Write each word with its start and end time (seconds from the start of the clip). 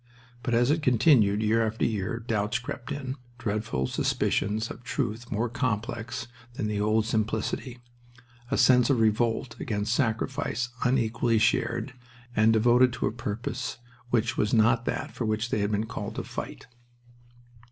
But 0.41 0.55
as 0.55 0.71
it 0.71 0.81
continued 0.81 1.43
year 1.43 1.63
after 1.63 1.85
year 1.85 2.17
doubts 2.17 2.57
crept 2.57 2.91
in, 2.91 3.17
dreadful 3.37 3.85
suspicions 3.85 4.71
of 4.71 4.83
truth 4.83 5.29
more 5.31 5.47
complex 5.47 6.25
than 6.55 6.65
the 6.65 6.81
old 6.81 7.05
simplicity, 7.05 7.77
a 8.49 8.57
sense 8.57 8.89
of 8.89 8.99
revolt 8.99 9.55
against 9.59 9.93
sacrifice 9.93 10.69
unequally 10.83 11.37
shared 11.37 11.93
and 12.35 12.51
devoted 12.51 12.91
to 12.93 13.05
a 13.05 13.11
purpose 13.11 13.77
which 14.09 14.37
was 14.37 14.55
not 14.55 14.85
that 14.85 15.11
for 15.11 15.25
which 15.25 15.51
they 15.51 15.59
had 15.59 15.71
been 15.71 15.85
called 15.85 16.15
to 16.15 16.23
fight. 16.23 16.65